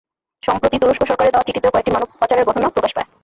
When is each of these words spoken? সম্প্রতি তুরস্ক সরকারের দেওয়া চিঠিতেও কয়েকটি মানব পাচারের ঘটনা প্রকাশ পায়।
সম্প্রতি 0.43 0.77
তুরস্ক 0.79 1.03
সরকারের 1.03 1.33
দেওয়া 1.33 1.47
চিঠিতেও 1.47 1.73
কয়েকটি 1.73 1.91
মানব 1.91 2.07
পাচারের 2.21 2.47
ঘটনা 2.49 2.67
প্রকাশ 2.69 2.91
পায়। 2.95 3.07